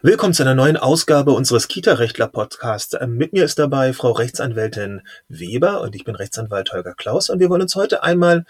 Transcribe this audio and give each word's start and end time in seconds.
Willkommen 0.00 0.32
zu 0.32 0.44
einer 0.44 0.54
neuen 0.54 0.76
Ausgabe 0.76 1.32
unseres 1.32 1.66
Kita-Rechtler-Podcasts. 1.66 2.96
Ähm, 3.00 3.16
mit 3.16 3.32
mir 3.32 3.44
ist 3.44 3.58
dabei 3.58 3.92
Frau 3.92 4.12
Rechtsanwältin 4.12 5.02
Weber 5.26 5.80
und 5.80 5.96
ich 5.96 6.04
bin 6.04 6.14
Rechtsanwalt 6.14 6.72
Holger 6.72 6.94
Klaus 6.94 7.30
und 7.30 7.40
wir 7.40 7.50
wollen 7.50 7.62
uns 7.62 7.74
heute 7.74 8.04
einmal 8.04 8.46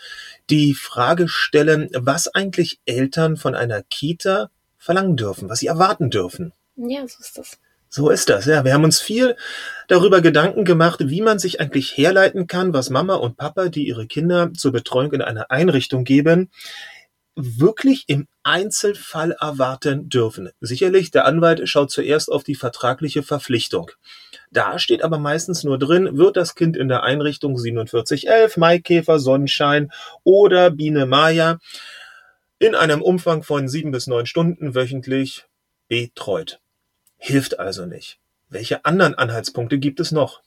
die 0.51 0.74
Frage 0.74 1.26
stellen, 1.26 1.88
was 1.95 2.29
eigentlich 2.29 2.81
Eltern 2.85 3.38
von 3.38 3.54
einer 3.54 3.83
Kita 3.83 4.51
verlangen 4.76 5.17
dürfen, 5.17 5.49
was 5.49 5.61
sie 5.61 5.69
erwarten 5.69 6.11
dürfen. 6.11 6.53
Ja, 6.76 7.08
so 7.08 7.19
ist 7.19 7.38
das. 7.38 7.58
So 7.88 8.10
ist 8.10 8.28
das, 8.28 8.44
ja. 8.44 8.67
Wir 8.67 8.74
haben 8.74 8.85
uns 8.85 9.01
viel 9.01 9.35
darüber 9.87 10.21
Gedanken 10.21 10.67
gemacht, 10.67 11.01
wie 11.04 11.22
man 11.22 11.38
sich 11.38 11.62
eigentlich 11.62 11.96
herleiten 11.96 12.46
kann, 12.46 12.74
was 12.74 12.90
Mama 12.90 13.15
und 13.15 13.38
Papa, 13.38 13.71
die 13.71 13.88
ihre 13.88 14.06
Kinder 14.06 14.53
zur 14.53 14.72
Betreuung 14.72 15.12
in 15.12 15.22
einer 15.22 15.51
Einrichtung 15.51 16.05
geben, 16.05 16.51
wirklich 17.39 18.05
im 18.09 18.27
Einzelfall 18.42 19.33
erwarten 19.33 20.09
dürfen. 20.09 20.51
Sicherlich, 20.60 21.12
der 21.12 21.24
Anwalt 21.24 21.69
schaut 21.69 21.91
zuerst 21.91 22.30
auf 22.30 22.42
die 22.42 22.56
vertragliche 22.56 23.23
Verpflichtung. 23.23 23.92
Da 24.51 24.79
steht 24.79 25.02
aber 25.02 25.19
meistens 25.19 25.62
nur 25.62 25.79
drin, 25.79 26.19
wird 26.19 26.37
das 26.37 26.56
Kind 26.56 26.77
in 26.77 26.88
der 26.88 27.05
Einrichtung 27.05 27.56
4711, 27.56 28.56
Maikäfer, 28.56 29.20
Sonnenschein 29.20 29.93
oder 30.24 30.70
Biene 30.70 31.06
Maya 31.06 31.59
in 32.59 32.74
einem 32.74 33.02
Umfang 33.02 33.45
von 33.45 33.68
sieben 33.68 33.93
bis 33.93 34.09
neun 34.09 34.27
Stunden 34.27 34.74
wöchentlich 34.74 35.45
betreut. 35.87 36.59
Hilft 37.18 37.60
also 37.60 37.87
nicht. 37.87 38.18
Welche 38.48 38.84
anderen 38.84 39.15
Anhaltspunkte 39.15 39.79
gibt 39.79 40.01
es 40.01 40.10
noch? 40.10 40.43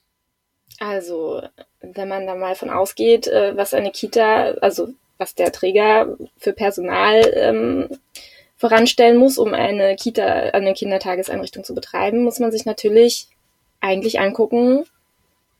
Also, 0.78 1.42
wenn 1.80 2.08
man 2.08 2.26
da 2.26 2.34
mal 2.34 2.54
von 2.54 2.70
ausgeht, 2.70 3.28
äh, 3.28 3.56
was 3.56 3.72
eine 3.72 3.92
Kita, 3.92 4.52
also 4.60 4.88
was 5.22 5.34
der 5.36 5.52
Träger 5.52 6.16
für 6.36 6.52
Personal 6.52 7.22
ähm, 7.34 7.88
voranstellen 8.56 9.16
muss, 9.16 9.38
um 9.38 9.54
eine 9.54 9.94
Kita, 9.94 10.24
eine 10.24 10.74
Kindertageseinrichtung 10.74 11.62
zu 11.62 11.74
betreiben, 11.74 12.24
muss 12.24 12.40
man 12.40 12.50
sich 12.50 12.64
natürlich 12.64 13.28
eigentlich 13.80 14.18
angucken, 14.18 14.84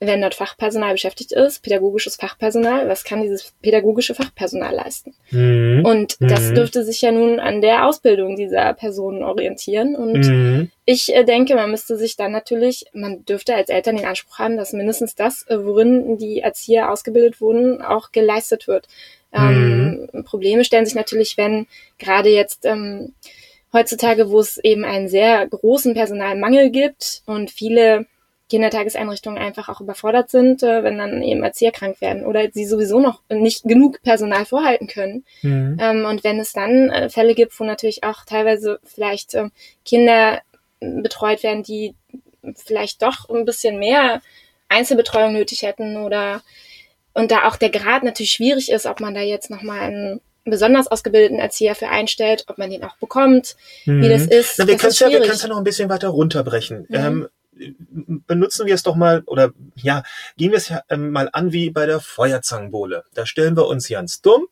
wenn 0.05 0.21
dort 0.21 0.35
Fachpersonal 0.35 0.93
beschäftigt 0.93 1.31
ist, 1.31 1.63
pädagogisches 1.63 2.17
Fachpersonal, 2.17 2.89
was 2.89 3.05
kann 3.05 3.23
dieses 3.23 3.53
pädagogische 3.63 4.17
Fachpersonal 4.17 4.75
leisten? 4.75 5.15
Mhm. 5.31 5.85
Und 5.85 6.17
das 6.21 6.51
mhm. 6.51 6.55
dürfte 6.57 6.85
sich 6.85 7.01
ja 7.03 7.13
nun 7.13 7.39
an 7.39 7.61
der 7.61 7.87
Ausbildung 7.87 8.35
dieser 8.35 8.75
Personen 8.75 9.23
orientieren. 9.23 9.95
Und 9.95 10.27
mhm. 10.27 10.71
ich 10.87 11.15
äh, 11.15 11.23
denke, 11.23 11.55
man 11.55 11.71
müsste 11.71 11.97
sich 11.97 12.17
dann 12.17 12.33
natürlich, 12.33 12.87
man 12.93 13.25
dürfte 13.25 13.55
als 13.55 13.69
Eltern 13.69 13.97
den 13.97 14.07
Anspruch 14.07 14.41
haben, 14.41 14.57
dass 14.57 14.73
mindestens 14.73 15.15
das, 15.15 15.47
äh, 15.49 15.65
worin 15.65 16.19
die 16.19 16.41
Erzieher 16.41 16.91
ausgebildet 16.91 17.41
wurden, 17.41 17.81
auch 17.81 18.11
geleistet 18.11 18.67
wird. 18.67 18.89
Ähm, 19.33 20.09
mhm. 20.13 20.25
Probleme 20.25 20.65
stellen 20.65 20.85
sich 20.85 20.95
natürlich, 20.95 21.37
wenn 21.37 21.67
gerade 21.99 22.31
jetzt 22.31 22.65
ähm, 22.65 23.15
heutzutage, 23.73 24.31
wo 24.31 24.41
es 24.41 24.59
eben 24.59 24.85
einen 24.85 25.09
sehr 25.09 25.47
großen 25.47 25.95
Personalmangel 25.95 26.71
gibt 26.71 27.23
und 27.27 27.51
viele 27.51 28.07
Kindertageseinrichtungen 28.53 29.43
einfach 29.43 29.71
auch 29.71 29.81
überfordert 29.81 30.29
sind, 30.31 30.63
äh, 30.63 30.85
wenn 30.85 30.99
dann 30.99 31.23
eben 31.23 31.43
Erzieher 31.43 31.73
krank 31.73 32.03
werden 32.03 32.27
oder 32.27 32.51
sie 32.53 32.67
sowieso 32.67 33.01
noch 33.01 33.23
nicht 33.31 33.65
genug 33.65 34.03
Personal 34.03 34.45
vorhalten 34.45 34.89
können. 34.89 35.25
Mhm. 35.41 35.79
Ähm, 35.81 36.05
und 36.05 36.23
wenn 36.23 36.39
es 36.39 36.53
dann 36.53 36.91
äh, 36.91 37.09
Fälle 37.09 37.35
gibt, 37.35 37.59
wo 37.59 37.65
natürlich 37.65 38.05
auch 38.05 38.27
teilweise 38.27 38.79
vielleicht 38.85 39.33
äh, 39.35 39.49
Kinder 39.87 40.43
betreut 40.81 41.43
werden, 41.43 41.63
die 41.63 41.95
vielleicht 42.57 43.03
doch 43.03 43.31
ein 43.31 43.47
bisschen 43.47 43.79
mehr 43.79 44.21
Einzelbetreuung 44.69 45.33
nötig 45.33 45.63
hätten 45.63 45.97
oder 45.97 46.43
und 47.15 47.31
da 47.31 47.49
auch 47.49 47.57
der 47.57 47.71
Grad 47.71 48.03
natürlich 48.03 48.33
schwierig 48.33 48.71
ist, 48.71 48.87
ob 48.87 49.01
man 49.01 49.15
da 49.15 49.21
jetzt 49.21 49.51
nochmal 49.51 49.81
einen 49.81 50.21
besonders 50.45 50.89
ausgebildeten 50.89 51.39
Erzieher 51.39 51.75
für 51.75 51.89
einstellt, 51.89 52.45
ob 52.49 52.59
man 52.59 52.71
den 52.71 52.85
auch 52.85 52.97
bekommt, 52.97 53.57
mhm. 53.85 54.03
wie 54.03 54.09
das 54.09 54.27
ist. 54.27 54.59
Na, 54.59 54.67
wir 54.67 54.77
können 54.77 54.91
es 54.91 54.99
ja, 54.99 55.09
ja 55.09 55.49
noch 55.49 55.59
ein 55.59 55.65
bisschen 55.65 55.89
weiter 55.89 56.09
runterbrechen. 56.09 56.87
Mhm. 56.89 56.95
Ähm, 56.95 57.29
benutzen 58.27 58.67
wir 58.67 58.75
es 58.75 58.83
doch 58.83 58.97
mal 58.97 59.23
oder 59.27 59.53
ja, 59.77 60.03
gehen 60.37 60.51
wir 60.51 60.59
es 60.59 60.69
ja 60.69 60.83
ähm, 60.89 61.11
mal 61.11 61.29
an 61.33 61.53
wie 61.53 61.71
bei 61.71 61.87
der 61.87 62.01
Feuerzangenbowle. 62.01 63.05
Da 63.15 63.27
stellen 63.27 63.57
wir 63.57 63.67
uns 63.67 63.89
ganz 63.89 64.21
dumm 64.21 64.47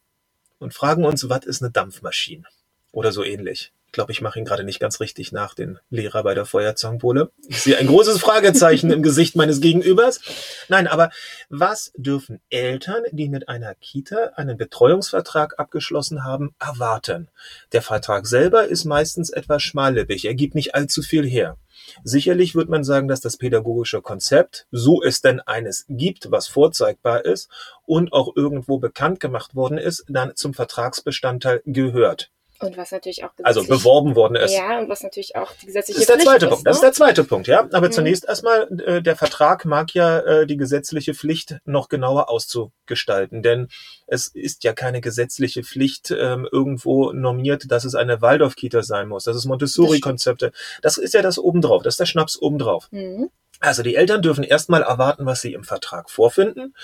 und 0.59 0.75
fragen 0.75 1.05
uns, 1.05 1.29
was 1.29 1.45
ist 1.45 1.63
eine 1.63 1.71
Dampfmaschine? 1.71 2.45
Oder 2.93 3.13
so 3.13 3.25
ähnlich. 3.25 3.73
Ich 3.91 3.93
glaube, 3.93 4.13
ich 4.13 4.21
mache 4.21 4.39
ihn 4.39 4.45
gerade 4.45 4.63
nicht 4.63 4.79
ganz 4.79 5.01
richtig 5.01 5.33
nach, 5.33 5.53
den 5.53 5.81
Lehrer 5.91 6.23
bei 6.23 6.33
der 6.33 6.47
Feuerzangenbowle. 6.47 7.33
Ich 7.49 7.61
sehe 7.63 7.77
ein 7.77 7.89
großes 7.89 8.21
Fragezeichen 8.21 8.93
im 8.93 9.03
Gesicht 9.03 9.35
meines 9.35 9.61
Gegenübers. 9.61 10.21
Nein, 10.69 10.87
aber 10.87 11.11
was 11.49 11.91
dürfen 11.97 12.41
Eltern, 12.51 13.03
die 13.11 13.29
mit 13.29 13.49
einer 13.49 13.75
Kita 13.75 14.35
einen 14.37 14.57
Betreuungsvertrag 14.57 15.59
abgeschlossen 15.59 16.23
haben, 16.23 16.55
erwarten? 16.61 17.31
Der 17.73 17.83
Vertrag 17.83 18.29
selber 18.29 18.69
ist 18.69 18.85
meistens 18.85 19.29
etwas 19.29 19.65
schmallippig. 19.65 20.25
Er 20.25 20.35
gibt 20.35 20.55
nicht 20.55 20.77
allzu 20.77 21.03
viel 21.03 21.29
her. 21.29 21.57
Sicherlich 22.05 22.55
wird 22.55 22.69
man 22.69 22.85
sagen, 22.85 23.09
dass 23.09 23.21
das 23.21 23.39
pädagogische 23.39 24.03
Konzept, 24.03 24.69
so 24.71 25.03
es 25.03 25.21
denn 25.21 25.41
eines 25.41 25.85
gibt, 25.89 26.31
was 26.31 26.47
vorzeigbar 26.47 27.25
ist 27.25 27.49
und 27.87 28.13
auch 28.13 28.37
irgendwo 28.37 28.79
bekannt 28.79 29.19
gemacht 29.19 29.57
worden 29.57 29.79
ist, 29.79 30.05
dann 30.09 30.37
zum 30.37 30.55
Vertragsbestandteil 30.55 31.63
gehört. 31.67 32.31
Und 32.61 32.77
was 32.77 32.93
natürlich 32.93 33.25
auch 33.25 33.31
also 33.43 33.65
beworben 33.65 34.15
worden 34.15 34.37
ist. 34.37 34.53
Ja, 34.53 34.79
und 34.79 34.89
was 34.91 35.03
natürlich 35.03 35.35
auch 35.35 35.51
die 35.63 35.67
gesetzliche 35.67 35.99
das 35.99 36.03
ist 36.03 36.09
der 36.09 36.17
Pflicht 36.17 36.29
zweite 36.29 36.47
ist, 36.47 36.51
Punkt. 36.51 36.67
Das 36.67 36.77
ist 36.77 36.83
ne? 36.83 36.87
der 36.89 36.93
zweite 36.93 37.25
Punkt, 37.25 37.47
ja. 37.47 37.69
Aber 37.73 37.87
mhm. 37.87 37.93
zunächst 37.93 38.29
erstmal, 38.29 38.69
äh, 38.81 39.03
der 39.03 39.17
Vertrag 39.17 39.65
mag 39.65 39.95
ja 39.95 40.19
äh, 40.19 40.47
die 40.47 40.59
gesetzliche 40.59 41.15
Pflicht 41.15 41.57
noch 41.65 41.89
genauer 41.89 42.29
auszugestalten, 42.29 43.43
denn 43.43 43.69
es 44.07 44.27
ist 44.27 44.63
ja 44.65 44.75
keine 44.75 45.01
gesetzliche 45.01 45.63
Pflicht 45.63 46.11
ähm, 46.11 46.47
irgendwo 46.53 47.13
normiert, 47.13 47.71
dass 47.71 47.85
es 47.85 47.95
eine 47.95 48.21
Waldorf-Kita 48.21 48.83
sein 48.83 49.09
muss. 49.09 49.25
Das 49.25 49.37
ist 49.37 49.47
Montessori-Konzepte. 49.47 50.53
Das 50.83 50.99
ist 50.99 51.15
ja 51.15 51.23
das 51.23 51.39
obendrauf, 51.39 51.83
das 51.83 51.95
ist 51.95 52.01
der 52.01 52.07
Schnaps 52.07 52.41
obendrauf. 52.41 52.89
Mhm. 52.91 53.31
Also 53.61 53.83
die 53.83 53.95
Eltern 53.95 54.23
dürfen 54.23 54.45
erstmal 54.45 54.83
erwarten, 54.83 55.27
was 55.27 55.41
sie 55.41 55.53
im 55.55 55.65
Vertrag 55.65 56.11
vorfinden 56.11 56.75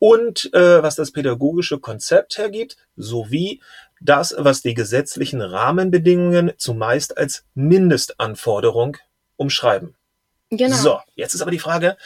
und 0.00 0.52
äh, 0.54 0.82
was 0.82 0.96
das 0.96 1.12
pädagogische 1.12 1.78
Konzept 1.78 2.38
hergibt, 2.38 2.76
sowie 2.96 3.60
das, 4.00 4.34
was 4.36 4.62
die 4.62 4.74
gesetzlichen 4.74 5.42
Rahmenbedingungen 5.42 6.52
zumeist 6.56 7.16
als 7.16 7.44
Mindestanforderung 7.54 8.96
umschreiben. 9.36 9.94
Genau. 10.50 10.76
So, 10.76 10.98
jetzt 11.14 11.34
ist 11.34 11.42
aber 11.42 11.50
die 11.50 11.58
Frage, 11.58 11.96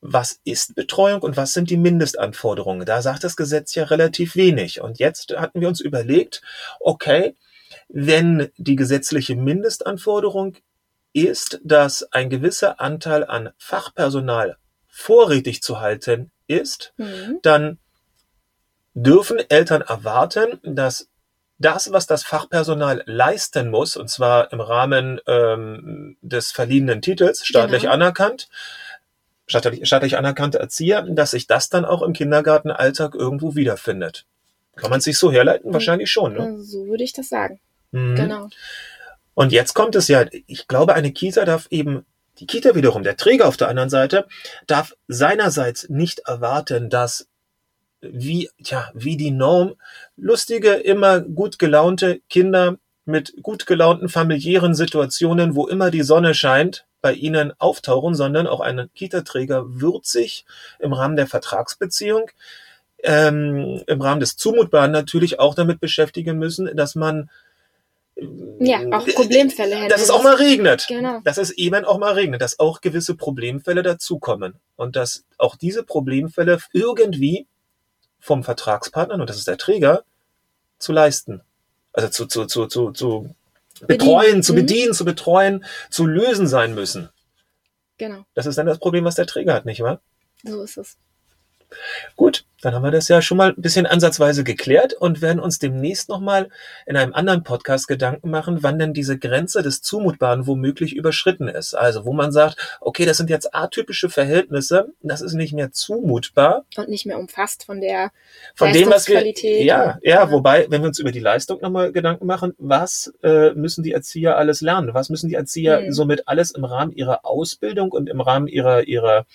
was 0.00 0.40
ist 0.44 0.74
Betreuung 0.74 1.22
und 1.22 1.36
was 1.36 1.52
sind 1.52 1.70
die 1.70 1.76
Mindestanforderungen? 1.76 2.86
Da 2.86 3.02
sagt 3.02 3.24
das 3.24 3.36
Gesetz 3.36 3.74
ja 3.74 3.84
relativ 3.84 4.36
wenig. 4.36 4.80
Und 4.80 4.98
jetzt 4.98 5.34
hatten 5.36 5.60
wir 5.60 5.68
uns 5.68 5.80
überlegt, 5.80 6.42
okay, 6.80 7.36
wenn 7.88 8.50
die 8.56 8.76
gesetzliche 8.76 9.36
Mindestanforderung 9.36 10.56
ist, 11.12 11.60
dass 11.64 12.04
ein 12.12 12.30
gewisser 12.30 12.80
Anteil 12.80 13.24
an 13.24 13.50
Fachpersonal 13.58 14.56
vorrätig 14.86 15.62
zu 15.62 15.80
halten 15.80 16.30
ist, 16.46 16.92
mhm. 16.96 17.38
dann 17.42 17.78
dürfen 19.02 19.38
Eltern 19.48 19.82
erwarten, 19.82 20.58
dass 20.62 21.08
das, 21.58 21.92
was 21.92 22.06
das 22.06 22.22
Fachpersonal 22.22 23.02
leisten 23.06 23.70
muss, 23.70 23.96
und 23.96 24.08
zwar 24.08 24.52
im 24.52 24.60
Rahmen 24.60 25.20
ähm, 25.26 26.16
des 26.20 26.52
verliehenen 26.52 27.02
Titels, 27.02 27.44
staatlich 27.44 27.82
genau. 27.82 27.94
anerkannt, 27.94 28.48
staatlich, 29.46 29.86
staatlich 29.86 30.16
anerkannte 30.16 30.58
Erzieher, 30.58 31.02
dass 31.02 31.32
sich 31.32 31.46
das 31.46 31.68
dann 31.68 31.84
auch 31.84 32.02
im 32.02 32.12
Kindergartenalltag 32.12 33.14
irgendwo 33.14 33.56
wiederfindet. 33.56 34.24
Kann 34.76 34.90
man 34.90 35.00
sich 35.00 35.18
so 35.18 35.32
herleiten? 35.32 35.72
Wahrscheinlich 35.72 36.10
schon. 36.10 36.34
Ne? 36.34 36.62
So 36.62 36.86
würde 36.86 37.02
ich 37.02 37.12
das 37.12 37.28
sagen. 37.28 37.58
Mhm. 37.90 38.14
Genau. 38.14 38.48
Und 39.34 39.52
jetzt 39.52 39.74
kommt 39.74 39.96
es 39.96 40.06
ja, 40.08 40.26
ich 40.46 40.68
glaube, 40.68 40.94
eine 40.94 41.12
Kita 41.12 41.44
darf 41.44 41.66
eben, 41.70 42.04
die 42.38 42.46
Kita 42.46 42.76
wiederum, 42.76 43.02
der 43.02 43.16
Träger 43.16 43.48
auf 43.48 43.56
der 43.56 43.68
anderen 43.68 43.90
Seite, 43.90 44.26
darf 44.68 44.94
seinerseits 45.08 45.88
nicht 45.88 46.20
erwarten, 46.20 46.88
dass 46.88 47.28
wie, 48.00 48.50
tja, 48.62 48.90
wie 48.94 49.16
die 49.16 49.30
Norm, 49.30 49.74
lustige, 50.16 50.72
immer 50.74 51.20
gut 51.20 51.58
gelaunte 51.58 52.20
Kinder 52.28 52.78
mit 53.04 53.34
gut 53.42 53.66
gelaunten 53.66 54.08
familiären 54.08 54.74
Situationen, 54.74 55.54
wo 55.54 55.66
immer 55.66 55.90
die 55.90 56.02
Sonne 56.02 56.34
scheint, 56.34 56.84
bei 57.00 57.12
ihnen 57.12 57.52
auftauchen, 57.58 58.14
sondern 58.14 58.46
auch 58.46 58.60
ein 58.60 58.90
Kita-Träger 58.94 59.80
wird 59.80 60.04
sich 60.04 60.44
im 60.78 60.92
Rahmen 60.92 61.16
der 61.16 61.26
Vertragsbeziehung, 61.26 62.30
ähm, 63.02 63.82
im 63.86 64.00
Rahmen 64.02 64.20
des 64.20 64.36
Zumutbaren 64.36 64.90
natürlich 64.90 65.38
auch 65.38 65.54
damit 65.54 65.80
beschäftigen 65.80 66.38
müssen, 66.38 66.76
dass 66.76 66.96
man 66.96 67.30
ja, 68.58 68.80
auch 68.90 69.06
Problemfälle 69.06 69.76
hätte. 69.76 69.90
Dass 69.90 70.02
es 70.02 70.10
auch 70.10 70.24
mal 70.24 70.34
regnet. 70.34 70.86
Genau. 70.88 71.20
Dass 71.22 71.38
es 71.38 71.52
eben 71.52 71.84
auch 71.84 71.98
mal 71.98 72.14
regnet, 72.14 72.42
dass 72.42 72.58
auch 72.58 72.80
gewisse 72.80 73.14
Problemfälle 73.14 73.82
dazukommen. 73.82 74.54
Und 74.76 74.96
dass 74.96 75.24
auch 75.38 75.54
diese 75.54 75.84
Problemfälle 75.84 76.58
irgendwie 76.72 77.46
vom 78.20 78.44
Vertragspartner, 78.44 79.14
und 79.14 79.28
das 79.28 79.36
ist 79.36 79.48
der 79.48 79.58
Träger, 79.58 80.04
zu 80.78 80.92
leisten. 80.92 81.42
Also 81.92 82.08
zu, 82.08 82.26
zu, 82.26 82.46
zu, 82.46 82.66
zu, 82.66 82.92
zu 82.92 83.34
betreuen, 83.86 84.20
bedienen. 84.22 84.42
zu 84.42 84.52
mhm. 84.52 84.56
bedienen, 84.56 84.88
mhm. 84.90 84.94
zu 84.94 85.04
betreuen, 85.04 85.64
zu 85.90 86.06
lösen 86.06 86.46
sein 86.46 86.74
müssen. 86.74 87.10
Genau. 87.96 88.24
Das 88.34 88.46
ist 88.46 88.56
dann 88.58 88.66
das 88.66 88.78
Problem, 88.78 89.04
was 89.04 89.16
der 89.16 89.26
Träger 89.26 89.54
hat, 89.54 89.64
nicht 89.64 89.80
wahr? 89.80 90.00
So 90.44 90.62
ist 90.62 90.76
es. 90.76 90.96
Gut, 92.16 92.44
dann 92.60 92.74
haben 92.74 92.82
wir 92.82 92.90
das 92.90 93.06
ja 93.08 93.22
schon 93.22 93.36
mal 93.36 93.50
ein 93.50 93.62
bisschen 93.62 93.86
ansatzweise 93.86 94.42
geklärt 94.42 94.92
und 94.94 95.22
werden 95.22 95.38
uns 95.38 95.58
demnächst 95.60 96.08
nochmal 96.08 96.48
in 96.86 96.96
einem 96.96 97.14
anderen 97.14 97.44
Podcast 97.44 97.86
Gedanken 97.86 98.30
machen, 98.30 98.62
wann 98.62 98.78
denn 98.78 98.92
diese 98.94 99.16
Grenze 99.18 99.62
des 99.62 99.80
Zumutbaren 99.82 100.46
womöglich 100.46 100.96
überschritten 100.96 101.46
ist. 101.46 101.74
Also 101.74 102.04
wo 102.04 102.12
man 102.12 102.32
sagt, 102.32 102.56
okay, 102.80 103.04
das 103.06 103.16
sind 103.16 103.30
jetzt 103.30 103.54
atypische 103.54 104.10
Verhältnisse, 104.10 104.88
das 105.02 105.20
ist 105.20 105.34
nicht 105.34 105.52
mehr 105.52 105.70
zumutbar. 105.70 106.64
Und 106.76 106.88
nicht 106.88 107.06
mehr 107.06 107.18
umfasst 107.18 107.64
von 107.64 107.80
der 107.80 108.10
Von 108.56 108.72
dem, 108.72 108.90
was 108.90 109.06
wir, 109.08 109.24
ja, 109.24 109.64
ja, 109.64 109.98
Ja. 110.02 110.30
wobei, 110.32 110.66
wenn 110.68 110.82
wir 110.82 110.88
uns 110.88 110.98
über 110.98 111.12
die 111.12 111.20
Leistung 111.20 111.60
nochmal 111.60 111.92
Gedanken 111.92 112.26
machen, 112.26 112.54
was 112.58 113.12
äh, 113.22 113.52
müssen 113.52 113.84
die 113.84 113.92
Erzieher 113.92 114.36
alles 114.36 114.60
lernen? 114.62 114.94
Was 114.94 115.10
müssen 115.10 115.28
die 115.28 115.34
Erzieher 115.36 115.82
Mhm. 115.82 115.92
somit 115.92 116.26
alles 116.26 116.50
im 116.50 116.64
Rahmen 116.64 116.92
ihrer 116.92 117.24
Ausbildung 117.24 117.92
und 117.92 118.08
im 118.08 118.20
Rahmen 118.20 118.48
ihrer, 118.48 118.82
ihrer 118.88 119.26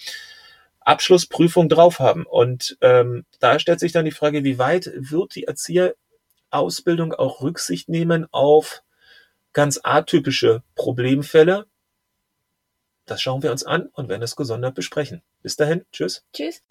Abschlussprüfung 0.85 1.69
drauf 1.69 1.99
haben? 1.99 2.25
Und 2.25 2.77
ähm, 2.81 3.25
da 3.39 3.59
stellt 3.59 3.79
sich 3.79 3.91
dann 3.91 4.05
die 4.05 4.11
Frage, 4.11 4.43
wie 4.43 4.57
weit 4.57 4.91
wird 4.95 5.35
die 5.35 5.45
Erzieherausbildung 5.45 7.13
auch 7.13 7.41
Rücksicht 7.41 7.89
nehmen 7.89 8.27
auf 8.31 8.83
ganz 9.53 9.79
atypische 9.83 10.63
Problemfälle? 10.75 11.65
Das 13.05 13.21
schauen 13.21 13.43
wir 13.43 13.51
uns 13.51 13.63
an 13.63 13.89
und 13.93 14.09
werden 14.09 14.23
es 14.23 14.35
gesondert 14.35 14.75
besprechen. 14.75 15.21
Bis 15.41 15.55
dahin, 15.55 15.85
tschüss. 15.91 16.23
Tschüss. 16.33 16.61